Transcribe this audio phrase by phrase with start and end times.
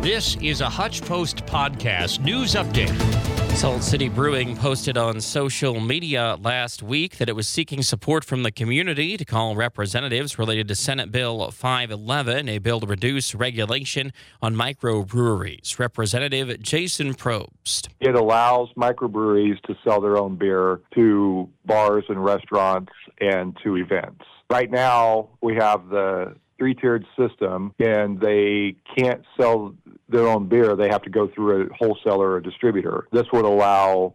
[0.00, 2.96] This is a Hutch Post podcast news update.
[3.56, 8.44] Salt City Brewing posted on social media last week that it was seeking support from
[8.44, 14.12] the community to call representatives related to Senate Bill 511, a bill to reduce regulation
[14.40, 15.80] on microbreweries.
[15.80, 17.88] Representative Jason Probst.
[17.98, 24.24] It allows microbreweries to sell their own beer to bars and restaurants and to events.
[24.48, 29.74] Right now, we have the three tiered system and they can't sell
[30.08, 30.76] their own beer.
[30.76, 33.06] They have to go through a wholesaler or a distributor.
[33.12, 34.14] This would allow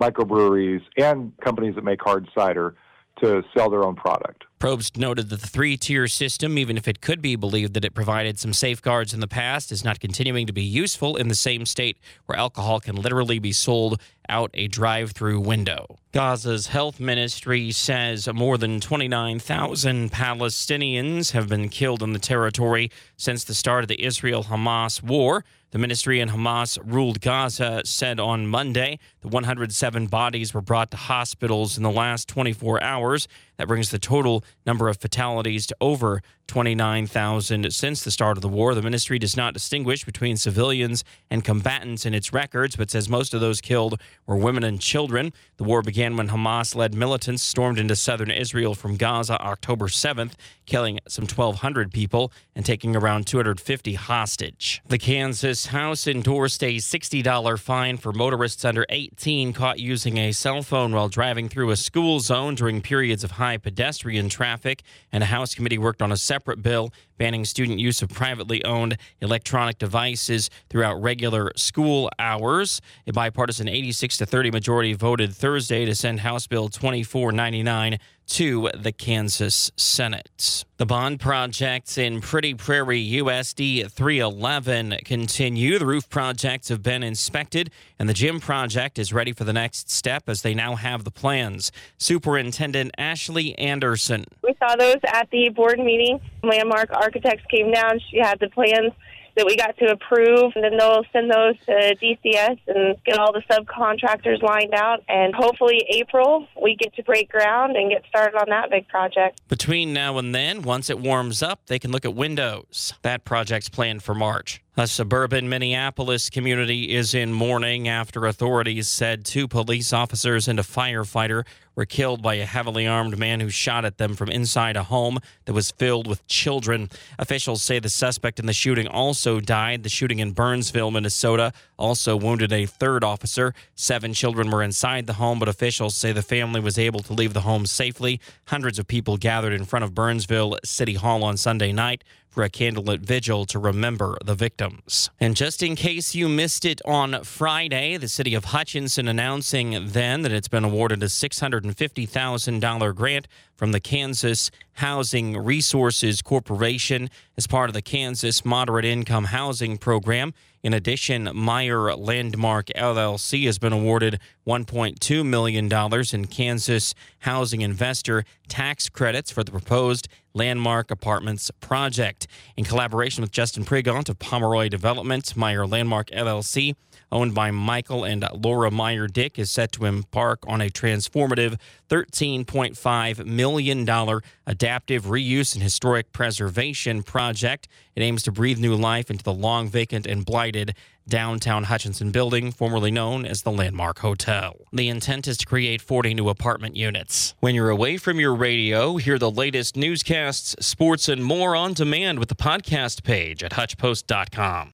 [0.00, 2.74] microbreweries and companies that make hard cider
[3.22, 4.44] to sell their own product.
[4.58, 7.94] Probst noted that the three tier system, even if it could be believed that it
[7.94, 11.66] provided some safeguards in the past, is not continuing to be useful in the same
[11.66, 15.98] state where alcohol can literally be sold out a drive through window.
[16.12, 23.44] Gaza's health ministry says more than 29,000 Palestinians have been killed in the territory since
[23.44, 25.44] the start of the Israel Hamas war.
[25.70, 30.96] The ministry and Hamas ruled Gaza said on Monday the 107 bodies were brought to
[30.96, 33.28] hospitals in the last 24 hours.
[33.56, 38.48] That brings the total number of fatalities to over 29,000 since the start of the
[38.48, 38.74] war.
[38.74, 43.32] The ministry does not distinguish between civilians and combatants in its records, but says most
[43.32, 45.32] of those killed were women and children.
[45.56, 50.34] The war began when Hamas led militants stormed into southern Israel from Gaza October 7th,
[50.66, 54.82] killing some 1,200 people and taking around 250 hostage.
[54.86, 60.62] The Kansas House endorsed a $60 fine for motorists under 18 caught using a cell
[60.62, 65.26] phone while driving through a school zone during periods of high pedestrian traffic, and a
[65.26, 70.48] House committee worked on a separate bill banning student use of privately owned electronic devices
[70.70, 72.80] throughout regular school hours.
[73.06, 78.92] A bipartisan 86 to 30 majority voted Thursday to send House Bill 2499 to the
[78.92, 80.66] Kansas Senate.
[80.76, 85.78] The bond projects in Pretty Prairie USD 311 continue.
[85.78, 89.90] The roof projects have been inspected, and the gym project is ready for the next
[89.90, 91.72] step as they now have the plans.
[91.96, 94.26] Superintendent Ashley Anderson.
[94.44, 96.20] We saw those at the board meeting.
[96.42, 97.98] Landmark Architects came down.
[98.10, 98.92] She had the plans
[99.40, 103.32] that we got to approve, and then they'll send those to DCS and get all
[103.32, 105.02] the subcontractors lined out.
[105.08, 109.40] And hopefully, April, we get to break ground and get started on that big project.
[109.48, 112.92] Between now and then, once it warms up, they can look at windows.
[113.00, 114.62] That project's planned for March.
[114.76, 120.62] A suburban Minneapolis community is in mourning after authorities said two police officers and a
[120.62, 121.44] firefighter
[121.80, 125.18] were killed by a heavily armed man who shot at them from inside a home
[125.46, 126.90] that was filled with children.
[127.18, 129.82] Officials say the suspect in the shooting also died.
[129.82, 133.54] The shooting in Burnsville, Minnesota, also wounded a third officer.
[133.76, 137.32] Seven children were inside the home, but officials say the family was able to leave
[137.32, 138.20] the home safely.
[138.48, 142.48] Hundreds of people gathered in front of Burnsville City Hall on Sunday night for a
[142.48, 145.10] candlelit vigil to remember the victims.
[145.18, 150.22] And just in case you missed it on Friday, the city of Hutchinson announcing then
[150.22, 157.68] that it's been awarded a $650,000 grant from the Kansas Housing Resources Corporation as part
[157.68, 160.32] of the Kansas Moderate Income Housing Program.
[160.62, 165.70] In addition, Meyer Landmark LLC has been awarded $1.2 million
[166.12, 172.26] in Kansas housing investor tax credits for the proposed Landmark Apartments project.
[172.56, 176.74] In collaboration with Justin Prigont of Pomeroy Development, Meyer Landmark LLC,
[177.10, 181.58] owned by Michael and Laura Meyer Dick, is set to embark on a transformative
[181.88, 187.68] $13.5 million adaptive reuse and historic preservation project.
[187.96, 190.74] It aims to breathe new life into the long vacant and blighted
[191.08, 194.56] downtown Hutchinson building, formerly known as the Landmark Hotel.
[194.72, 197.34] The intent is to create 40 new apartment units.
[197.40, 202.18] When you're away from your radio, hear the latest newscasts, sports, and more on demand
[202.18, 204.68] with the podcast page at hutchpost.com.